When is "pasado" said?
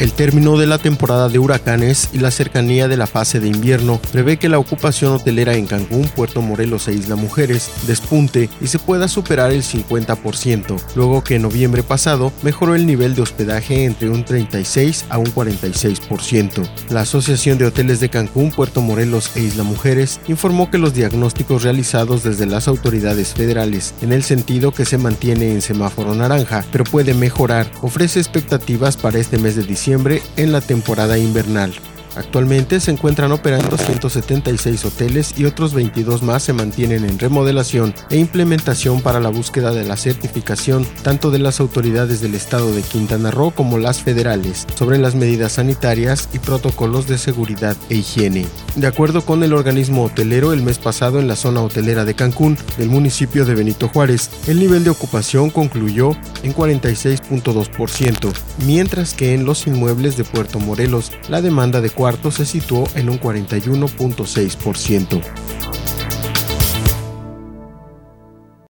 11.82-12.32, 50.78-51.18